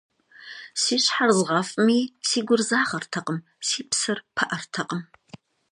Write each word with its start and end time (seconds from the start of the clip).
Си 0.81 0.95
щхьэр 1.03 1.31
згъэфӀми, 1.37 1.99
си 2.27 2.39
гур 2.47 2.61
загъэртэкъым, 2.69 3.37
си 3.67 3.79
псэр 3.89 4.17
пыӀэртэкъым. 4.35 5.01